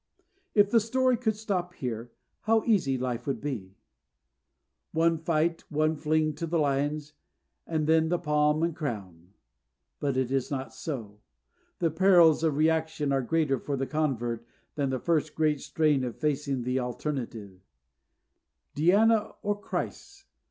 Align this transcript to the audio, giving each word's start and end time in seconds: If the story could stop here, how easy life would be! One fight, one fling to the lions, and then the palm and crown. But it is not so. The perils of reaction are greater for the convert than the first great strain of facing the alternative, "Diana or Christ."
If 0.55 0.71
the 0.71 0.79
story 0.79 1.15
could 1.15 1.35
stop 1.35 1.75
here, 1.75 2.11
how 2.45 2.63
easy 2.63 2.97
life 2.97 3.27
would 3.27 3.39
be! 3.39 3.75
One 4.93 5.19
fight, 5.19 5.63
one 5.69 5.95
fling 5.95 6.33
to 6.37 6.47
the 6.47 6.57
lions, 6.57 7.13
and 7.67 7.85
then 7.85 8.09
the 8.09 8.17
palm 8.17 8.63
and 8.63 8.75
crown. 8.75 9.33
But 9.99 10.17
it 10.17 10.31
is 10.31 10.49
not 10.49 10.73
so. 10.73 11.19
The 11.77 11.91
perils 11.91 12.41
of 12.43 12.57
reaction 12.57 13.11
are 13.11 13.21
greater 13.21 13.59
for 13.59 13.77
the 13.77 13.85
convert 13.85 14.43
than 14.73 14.89
the 14.89 14.97
first 14.97 15.35
great 15.35 15.61
strain 15.61 16.03
of 16.03 16.17
facing 16.17 16.63
the 16.63 16.79
alternative, 16.79 17.59
"Diana 18.73 19.35
or 19.43 19.61
Christ." 19.61 20.25